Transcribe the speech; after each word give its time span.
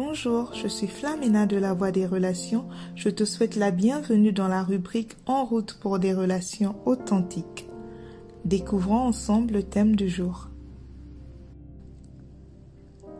Bonjour, 0.00 0.54
je 0.54 0.68
suis 0.68 0.86
Flamina 0.86 1.44
de 1.44 1.56
la 1.56 1.74
Voix 1.74 1.90
des 1.90 2.06
Relations. 2.06 2.66
Je 2.94 3.08
te 3.08 3.24
souhaite 3.24 3.56
la 3.56 3.72
bienvenue 3.72 4.30
dans 4.30 4.46
la 4.46 4.62
rubrique 4.62 5.16
En 5.26 5.44
route 5.44 5.74
pour 5.74 5.98
des 5.98 6.14
relations 6.14 6.76
authentiques. 6.86 7.68
Découvrons 8.44 9.00
ensemble 9.00 9.54
le 9.54 9.64
thème 9.64 9.96
du 9.96 10.08
jour. 10.08 10.50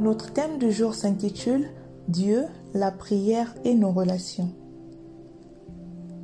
Notre 0.00 0.32
thème 0.32 0.58
du 0.58 0.72
jour 0.72 0.96
s'intitule 0.96 1.68
Dieu, 2.08 2.42
la 2.72 2.90
prière 2.90 3.54
et 3.62 3.74
nos 3.74 3.92
relations. 3.92 4.52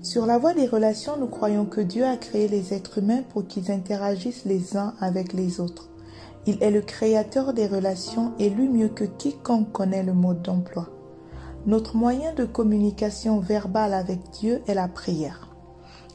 Sur 0.02 0.26
la 0.26 0.38
voie 0.38 0.54
des 0.54 0.66
relations, 0.66 1.16
nous 1.16 1.28
croyons 1.28 1.64
que 1.64 1.80
Dieu 1.80 2.04
a 2.04 2.16
créé 2.16 2.48
les 2.48 2.74
êtres 2.74 2.98
humains 2.98 3.22
pour 3.22 3.46
qu'ils 3.46 3.70
interagissent 3.70 4.46
les 4.46 4.76
uns 4.76 4.94
avec 4.98 5.32
les 5.32 5.60
autres. 5.60 5.90
Il 6.46 6.62
est 6.62 6.70
le 6.70 6.80
créateur 6.80 7.52
des 7.52 7.66
relations 7.66 8.32
et 8.38 8.48
lui 8.48 8.68
mieux 8.68 8.88
que 8.88 9.04
quiconque 9.04 9.72
connaît 9.72 10.02
le 10.02 10.14
mode 10.14 10.42
d'emploi. 10.42 10.88
Notre 11.66 11.96
moyen 11.96 12.32
de 12.32 12.46
communication 12.46 13.40
verbale 13.40 13.92
avec 13.92 14.18
Dieu 14.30 14.62
est 14.66 14.74
la 14.74 14.88
prière. 14.88 15.48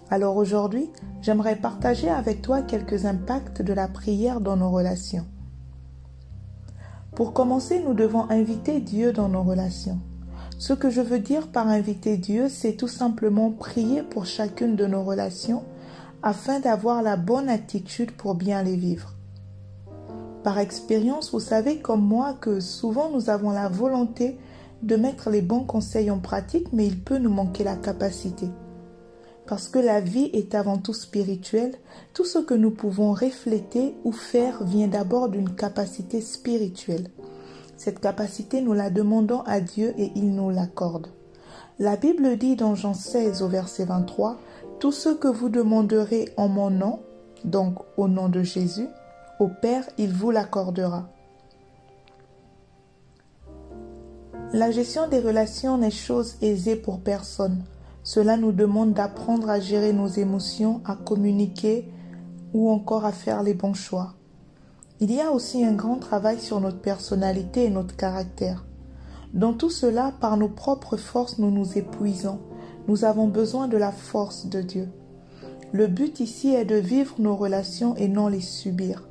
Alors 0.10 0.38
aujourd'hui, 0.38 0.90
j'aimerais 1.22 1.56
partager 1.56 2.10
avec 2.10 2.42
toi 2.42 2.62
quelques 2.62 3.06
impacts 3.06 3.62
de 3.62 3.74
la 3.74 3.88
prière 3.88 4.42
dans 4.42 4.58
nos 4.58 4.72
relations. 4.72 5.26
Pour 7.16 7.34
commencer, 7.34 7.82
nous 7.82 7.94
devons 7.94 8.30
inviter 8.30 8.80
Dieu 8.80 9.14
dans 9.14 9.30
nos 9.30 9.44
relations. 9.44 10.00
Ce 10.58 10.74
que 10.74 10.90
je 10.90 11.02
veux 11.02 11.20
dire 11.20 11.48
par 11.48 11.68
inviter 11.68 12.18
Dieu, 12.18 12.50
c'est 12.50 12.74
tout 12.74 12.88
simplement 12.88 13.52
prier 13.52 14.04
pour 14.04 14.26
chacune 14.26 14.76
de 14.76 14.86
nos 14.86 15.04
relations 15.04 15.64
afin 16.24 16.60
d'avoir 16.60 17.02
la 17.02 17.18
bonne 17.18 17.50
attitude 17.50 18.12
pour 18.12 18.36
bien 18.36 18.64
les 18.64 18.76
vivre. 18.76 19.15
Par 20.46 20.60
expérience, 20.60 21.32
vous 21.32 21.40
savez 21.40 21.80
comme 21.80 22.06
moi 22.06 22.36
que 22.40 22.60
souvent 22.60 23.10
nous 23.10 23.32
avons 23.32 23.50
la 23.50 23.68
volonté 23.68 24.38
de 24.84 24.96
mettre 24.96 25.32
les 25.32 25.42
bons 25.42 25.64
conseils 25.64 26.12
en 26.12 26.20
pratique, 26.20 26.68
mais 26.72 26.86
il 26.86 27.02
peut 27.02 27.18
nous 27.18 27.32
manquer 27.32 27.64
la 27.64 27.76
capacité. 27.76 28.50
Parce 29.48 29.68
que 29.68 29.80
la 29.80 30.02
vie 30.02 30.30
est 30.34 30.54
avant 30.54 30.78
tout 30.78 30.94
spirituelle, 30.94 31.74
tout 32.14 32.26
ce 32.26 32.38
que 32.38 32.54
nous 32.54 32.70
pouvons 32.70 33.12
refléter 33.12 33.96
ou 34.04 34.12
faire 34.12 34.64
vient 34.64 34.88
d'abord 34.88 35.30
d'une 35.30 35.50
capacité 35.50 36.22
spirituelle. 36.22 37.08
Cette 37.76 38.00
capacité, 38.00 38.62
nous 38.62 38.74
la 38.74 38.92
demandons 38.92 39.42
à 39.48 39.60
Dieu 39.62 39.96
et 39.98 40.12
il 40.14 40.36
nous 40.36 40.52
l'accorde. 40.52 41.08
La 41.80 41.96
Bible 41.96 42.38
dit 42.38 42.56
dans 42.56 42.76
Jean 42.76 42.94
16 42.94 43.42
au 43.42 43.48
verset 43.48 43.86
23, 43.86 44.38
Tout 44.80 44.92
ce 44.92 45.10
que 45.10 45.28
vous 45.28 45.50
demanderez 45.50 46.30
en 46.38 46.50
mon 46.50 46.70
nom, 46.70 47.00
donc 47.46 47.80
au 47.98 48.08
nom 48.08 48.30
de 48.30 48.44
Jésus, 48.44 48.90
au 49.40 49.48
Père, 49.48 49.84
il 49.98 50.14
vous 50.14 50.32
l'accordera. 50.32 51.10
La 54.54 54.72
gestion 54.72 55.10
des 55.10 55.20
relations 55.20 55.78
n'est 55.78 55.92
chose 55.92 56.38
aisée 56.42 56.78
pour 56.78 57.02
personne. 57.02 57.64
Cela 58.04 58.38
nous 58.38 58.54
demande 58.54 58.94
d'apprendre 58.94 59.50
à 59.50 59.60
gérer 59.60 59.92
nos 59.92 60.08
émotions, 60.08 60.82
à 60.86 60.96
communiquer 60.96 61.92
ou 62.54 62.70
encore 62.70 63.04
à 63.04 63.12
faire 63.12 63.44
les 63.44 63.54
bons 63.54 63.74
choix. 63.74 64.14
Il 65.02 65.12
y 65.12 65.20
a 65.20 65.32
aussi 65.32 65.66
un 65.66 65.74
grand 65.74 65.98
travail 65.98 66.40
sur 66.40 66.62
notre 66.62 66.80
personnalité 66.80 67.66
et 67.66 67.70
notre 67.70 67.98
caractère. 67.98 68.64
Dans 69.34 69.52
tout 69.52 69.70
cela, 69.70 70.14
par 70.22 70.38
nos 70.38 70.48
propres 70.48 70.96
forces, 70.96 71.40
nous 71.40 71.52
nous 71.52 71.78
épuisons. 71.78 72.40
Nous 72.88 73.04
avons 73.04 73.28
besoin 73.28 73.68
de 73.68 73.76
la 73.76 73.92
force 73.92 74.46
de 74.46 74.62
Dieu. 74.62 74.88
Le 75.74 75.88
but 75.88 76.22
ici 76.22 76.54
est 76.54 76.64
de 76.64 76.76
vivre 76.76 77.16
nos 77.20 77.36
relations 77.36 77.98
et 77.98 78.08
non 78.08 78.30
les 78.30 78.40
subir. 78.40 79.10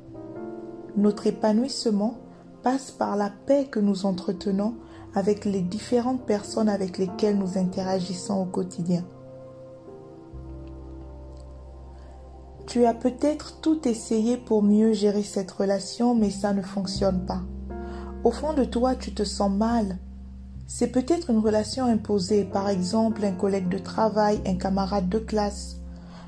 Notre 0.97 1.27
épanouissement 1.27 2.17
passe 2.63 2.91
par 2.91 3.15
la 3.15 3.29
paix 3.45 3.67
que 3.69 3.79
nous 3.79 4.05
entretenons 4.05 4.75
avec 5.13 5.45
les 5.45 5.61
différentes 5.61 6.25
personnes 6.25 6.69
avec 6.69 6.97
lesquelles 6.97 7.37
nous 7.37 7.57
interagissons 7.57 8.41
au 8.41 8.45
quotidien. 8.45 9.03
Tu 12.67 12.85
as 12.85 12.93
peut-être 12.93 13.61
tout 13.61 13.87
essayé 13.87 14.37
pour 14.37 14.63
mieux 14.63 14.93
gérer 14.93 15.23
cette 15.23 15.51
relation, 15.51 16.15
mais 16.15 16.29
ça 16.29 16.53
ne 16.53 16.61
fonctionne 16.61 17.25
pas. 17.25 17.41
Au 18.23 18.31
fond 18.31 18.53
de 18.53 18.63
toi, 18.63 18.95
tu 18.95 19.13
te 19.13 19.23
sens 19.23 19.51
mal. 19.51 19.99
C'est 20.67 20.87
peut-être 20.87 21.29
une 21.29 21.39
relation 21.39 21.85
imposée, 21.85 22.43
par 22.43 22.69
exemple 22.69 23.23
un 23.23 23.33
collègue 23.33 23.69
de 23.69 23.77
travail, 23.77 24.41
un 24.47 24.55
camarade 24.55 25.09
de 25.09 25.19
classe. 25.19 25.77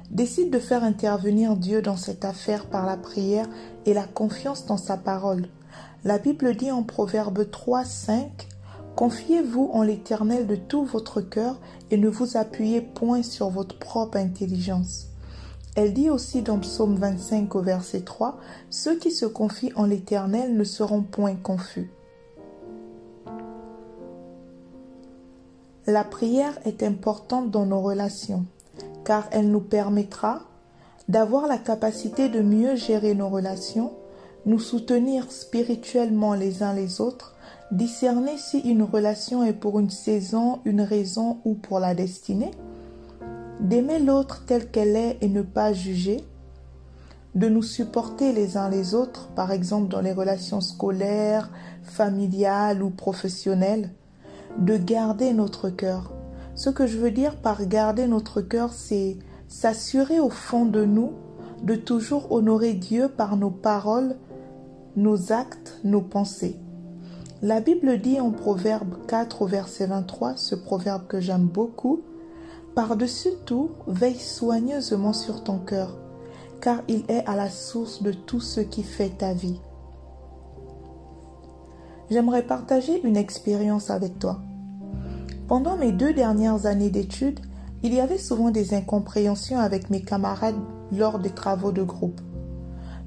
Décide 0.10 0.52
de 0.52 0.60
faire 0.60 0.86
intervenir 0.86 1.58
Dieu 1.58 1.82
dans 1.82 1.98
cette 1.98 2.24
affaire 2.24 2.68
par 2.68 2.86
la 2.86 2.96
prière 2.96 3.48
et 3.86 3.94
la 3.94 4.06
confiance 4.06 4.66
dans 4.66 4.78
sa 4.78 4.96
parole. 4.96 5.50
La 6.06 6.18
Bible 6.18 6.56
dit 6.56 6.72
en 6.72 6.84
Proverbe 6.84 7.50
3, 7.52 7.84
5 7.84 8.48
Confiez-vous 8.96 9.70
en 9.74 9.84
l'Éternel 9.84 10.48
de 10.48 10.56
tout 10.56 10.86
votre 10.86 11.20
cœur 11.20 11.60
et 11.92 11.98
ne 11.98 12.08
vous 12.08 12.38
appuyez 12.38 12.82
point 12.82 13.22
sur 13.22 13.50
votre 13.50 13.78
propre 13.78 14.18
intelligence. 14.18 15.08
Elle 15.76 15.94
dit 15.94 16.10
aussi 16.10 16.42
dans 16.42 16.58
Psaume 16.58 16.96
25 16.96 17.54
au 17.56 17.62
verset 17.62 18.02
3 18.02 18.40
Ceux 18.70 18.98
qui 18.98 19.12
se 19.12 19.26
confient 19.26 19.74
en 19.76 19.86
l'Éternel 19.86 20.56
ne 20.56 20.64
seront 20.64 21.04
point 21.04 21.36
confus. 21.36 21.92
La 25.86 26.06
prière 26.06 26.58
est 26.66 26.82
importante 26.82 27.52
dans 27.52 27.66
nos 27.66 27.82
relations 27.82 28.46
car 29.08 29.30
elle 29.32 29.50
nous 29.50 29.62
permettra 29.62 30.42
d'avoir 31.08 31.48
la 31.48 31.58
capacité 31.58 32.28
de 32.28 32.42
mieux 32.42 32.76
gérer 32.76 33.16
nos 33.16 33.30
relations, 33.30 33.94
nous 34.46 34.60
soutenir 34.60 35.32
spirituellement 35.32 36.34
les 36.34 36.62
uns 36.62 36.74
les 36.74 37.00
autres, 37.00 37.34
discerner 37.72 38.38
si 38.38 38.60
une 38.60 38.84
relation 38.84 39.46
est 39.46 39.54
pour 39.54 39.80
une 39.80 39.90
saison, 39.90 40.60
une 40.66 40.82
raison 40.82 41.38
ou 41.46 41.54
pour 41.54 41.80
la 41.80 41.96
destinée, 41.96 42.52
d'aimer 43.62 44.00
l'autre 44.00 44.44
telle 44.46 44.70
qu'elle 44.70 44.98
est 44.98 45.18
et 45.22 45.30
ne 45.30 45.42
pas 45.42 45.72
juger, 45.72 46.18
de 47.34 47.48
nous 47.48 47.64
supporter 47.64 48.34
les 48.34 48.58
uns 48.58 48.70
les 48.70 48.94
autres, 48.94 49.30
par 49.38 49.54
exemple 49.54 49.88
dans 49.88 50.02
les 50.02 50.12
relations 50.12 50.60
scolaires, 50.60 51.50
familiales 51.82 52.84
ou 52.84 52.90
professionnelles, 52.90 53.90
de 54.58 54.76
garder 54.76 55.32
notre 55.32 55.70
cœur, 55.70 56.12
ce 56.58 56.72
que 56.72 56.88
je 56.88 56.98
veux 56.98 57.12
dire 57.12 57.36
par 57.38 57.66
garder 57.68 58.08
notre 58.08 58.42
cœur, 58.42 58.74
c'est 58.74 59.18
s'assurer 59.48 60.20
au 60.20 60.30
fond 60.30 60.66
de 60.66 60.84
nous 60.84 61.14
de 61.64 61.76
toujours 61.76 62.32
honorer 62.32 62.74
Dieu 62.74 63.10
par 63.10 63.38
nos 63.38 63.52
paroles, 63.52 64.16
nos 64.96 65.32
actes, 65.32 65.80
nos 65.84 66.02
pensées. 66.02 66.58
La 67.44 67.62
Bible 67.62 68.02
dit 68.02 68.20
en 68.20 68.32
Proverbe 68.32 69.06
4 69.08 69.44
au 69.44 69.46
verset 69.46 69.86
23, 69.86 70.36
ce 70.36 70.56
proverbe 70.56 71.08
que 71.08 71.22
j'aime 71.22 71.46
beaucoup, 71.46 72.02
Par-dessus 72.74 73.30
tout, 73.46 73.72
veille 73.88 74.20
soigneusement 74.20 75.14
sur 75.14 75.44
ton 75.44 75.60
cœur, 75.60 75.98
car 76.62 76.82
il 76.88 77.04
est 77.08 77.26
à 77.28 77.36
la 77.36 77.50
source 77.50 78.02
de 78.02 78.12
tout 78.12 78.40
ce 78.40 78.62
qui 78.62 78.84
fait 78.84 79.10
ta 79.10 79.34
vie. 79.34 79.60
J'aimerais 82.10 82.44
partager 82.44 83.02
une 83.04 83.18
expérience 83.18 83.90
avec 83.90 84.18
toi. 84.20 84.40
Pendant 85.48 85.78
mes 85.78 85.94
deux 85.94 86.14
dernières 86.14 86.66
années 86.66 86.90
d'études, 86.90 87.40
il 87.82 87.94
y 87.94 88.02
avait 88.02 88.18
souvent 88.18 88.52
des 88.52 88.74
incompréhensions 88.74 89.60
avec 89.60 89.90
mes 89.90 90.02
camarades 90.02 90.60
lors 90.92 91.20
des 91.20 91.30
travaux 91.30 91.72
de 91.72 91.84
groupe. 91.84 92.20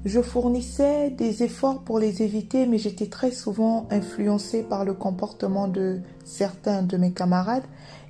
Je 0.05 0.21
fournissais 0.21 1.11
des 1.11 1.43
efforts 1.43 1.83
pour 1.83 1.99
les 1.99 2.23
éviter, 2.23 2.65
mais 2.65 2.79
j'étais 2.79 3.05
très 3.05 3.29
souvent 3.29 3.87
influencée 3.91 4.63
par 4.63 4.85
le 4.85 4.95
comportement 4.95 5.67
de 5.67 5.99
certains 6.25 6.81
de 6.81 6.97
mes 6.97 7.11
camarades 7.11 7.65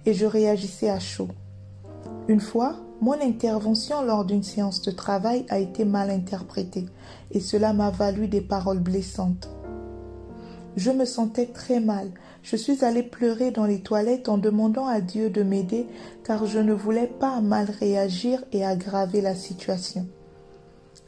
et 0.06 0.14
je 0.14 0.26
réagissais 0.26 0.90
à 0.90 1.00
chaud. 1.00 1.28
Une 2.30 2.40
fois, 2.40 2.78
mon 3.02 3.20
intervention 3.22 4.02
lors 4.02 4.24
d'une 4.24 4.44
séance 4.44 4.82
de 4.82 4.92
travail 4.92 5.46
a 5.50 5.60
été 5.60 5.84
mal 5.84 6.10
interprétée 6.10 6.86
et 7.32 7.42
cela 7.42 7.74
m'a 7.74 7.90
valu 7.90 8.30
des 8.30 8.42
paroles 8.42 8.80
blessantes. 8.80 9.50
Je 10.78 10.92
me 10.92 11.06
sentais 11.06 11.48
très 11.48 11.80
mal. 11.80 12.12
Je 12.44 12.56
suis 12.56 12.84
allée 12.86 13.04
pleurer 13.04 13.52
dans 13.52 13.66
les 13.66 13.82
toilettes 13.82 14.30
en 14.30 14.38
demandant 14.38 14.88
à 14.88 15.02
Dieu 15.02 15.30
de 15.30 15.44
m'aider 15.44 15.88
car 16.24 16.46
je 16.46 16.60
ne 16.60 16.74
voulais 16.74 17.08
pas 17.08 17.42
mal 17.42 17.70
réagir 17.80 18.44
et 18.52 18.66
aggraver 18.66 19.22
la 19.22 19.36
situation. 19.36 20.08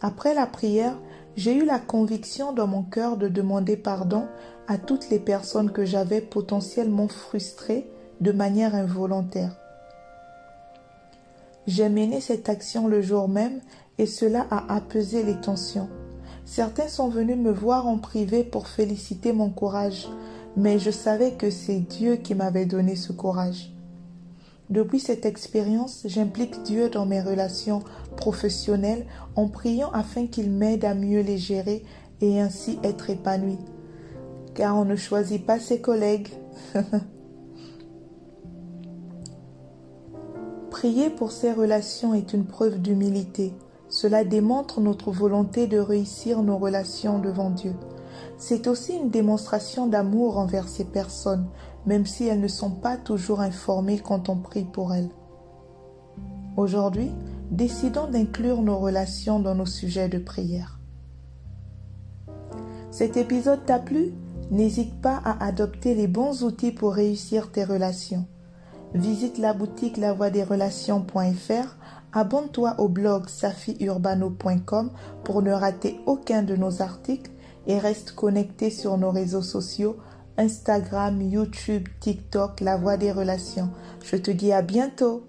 Après 0.02 0.34
la 0.34 0.46
prière, 0.46 1.00
j'ai 1.36 1.56
eu 1.56 1.66
la 1.66 1.80
conviction 1.80 2.52
dans 2.52 2.68
mon 2.68 2.84
cœur 2.84 3.18
de 3.18 3.28
demander 3.28 3.78
pardon 3.78 4.28
à 4.68 4.78
toutes 4.78 5.10
les 5.10 5.20
personnes 5.20 5.72
que 5.72 5.86
j'avais 5.86 6.22
potentiellement 6.22 7.08
frustrées 7.08 7.90
de 8.22 8.32
manière 8.32 8.76
involontaire. 8.76 9.56
J'ai 11.66 11.90
mené 11.90 12.20
cette 12.20 12.50
action 12.50 12.88
le 12.88 13.02
jour 13.02 13.30
même 13.30 13.62
et 13.98 14.06
cela 14.06 14.46
a 14.52 14.76
apaisé 14.76 15.24
les 15.24 15.40
tensions. 15.40 15.90
Certains 16.46 16.88
sont 16.88 17.10
venus 17.10 17.38
me 17.38 17.52
voir 17.52 17.88
en 17.88 17.98
privé 17.98 18.44
pour 18.44 18.68
féliciter 18.68 19.34
mon 19.34 19.50
courage, 19.50 20.08
mais 20.58 20.80
je 20.80 20.92
savais 20.92 21.32
que 21.32 21.50
c'est 21.50 21.80
Dieu 21.80 22.18
qui 22.18 22.36
m'avait 22.36 22.66
donné 22.66 22.96
ce 22.96 23.12
courage. 23.12 23.72
Depuis 24.70 25.00
cette 25.00 25.26
expérience, 25.26 26.04
j'implique 26.06 26.64
Dieu 26.64 26.90
dans 26.90 27.06
mes 27.06 27.22
relations 27.22 27.84
professionnelles 28.18 29.06
en 29.36 29.48
priant 29.48 29.92
afin 29.92 30.28
qu'il 30.28 30.52
m'aide 30.52 30.86
à 30.86 30.96
mieux 30.96 31.22
les 31.22 31.38
gérer 31.38 31.84
et 32.22 32.40
ainsi 32.40 32.80
être 32.84 33.10
épanoui. 33.10 33.58
Car 34.54 34.78
on 34.78 34.86
ne 34.86 34.96
choisit 34.96 35.46
pas 35.46 35.60
ses 35.60 35.82
collègues, 35.82 36.30
Prier 40.84 41.10
pour 41.10 41.32
ces 41.32 41.54
relations 41.54 42.14
est 42.14 42.34
une 42.34 42.46
preuve 42.46 42.82
d'humilité. 42.82 43.54
Cela 43.94 44.24
démontre 44.24 44.82
notre 44.82 45.12
volonté 45.12 45.68
de 45.68 45.78
réussir 45.78 46.42
nos 46.42 46.58
relations 46.58 47.20
devant 47.20 47.52
Dieu. 47.52 47.76
C'est 48.40 48.66
aussi 48.66 48.96
une 48.96 49.12
démonstration 49.12 49.86
d'amour 49.86 50.40
envers 50.40 50.68
ces 50.68 50.84
personnes, 50.84 51.46
même 51.86 52.08
si 52.08 52.26
elles 52.26 52.40
ne 52.40 52.48
sont 52.48 52.72
pas 52.72 52.98
toujours 52.98 53.40
informées 53.40 54.00
quand 54.00 54.30
on 54.30 54.38
prie 54.38 54.64
pour 54.64 54.96
elles. 54.96 55.12
Aujourd'hui, 56.58 57.12
décidons 57.52 58.08
d'inclure 58.08 58.64
nos 58.64 58.80
relations 58.80 59.40
dans 59.40 59.54
nos 59.54 59.68
sujets 59.68 60.10
de 60.10 60.18
prière. 60.18 60.80
Cet 62.90 63.16
épisode 63.16 63.64
t'a 63.64 63.78
plu? 63.78 64.16
N'hésite 64.50 65.02
pas 65.02 65.22
à 65.24 65.46
adopter 65.46 65.94
les 65.94 66.08
bons 66.08 66.44
outils 66.44 66.72
pour 66.72 66.96
réussir 66.96 67.52
tes 67.52 67.64
relations. 67.64 68.26
Visite 68.96 69.38
la 69.38 69.54
boutique 69.54 69.98
lavoidesrelations.fr, 69.98 71.78
abonne-toi 72.14 72.76
au 72.78 72.88
blog 72.88 73.28
safiurbano.com 73.28 74.92
pour 75.24 75.42
ne 75.42 75.52
rater 75.52 76.00
aucun 76.06 76.44
de 76.44 76.56
nos 76.56 76.82
articles 76.82 77.32
et 77.68 77.78
reste 77.78 78.14
connecté 78.14 78.70
sur 78.70 78.98
nos 78.98 79.12
réseaux 79.12 79.42
sociaux 79.42 79.98
Instagram, 80.38 81.22
YouTube, 81.22 81.88
TikTok, 82.00 82.62
La 82.62 82.78
Voix 82.78 82.98
des 82.98 83.12
Relations. 83.12 83.70
Je 84.04 84.16
te 84.16 84.32
dis 84.32 84.52
à 84.52 84.62
bientôt 84.62 85.24